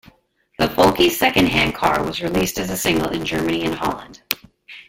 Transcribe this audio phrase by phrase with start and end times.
[0.57, 4.23] The folky "Second Hand Car" was released as a single in Germany and Holland.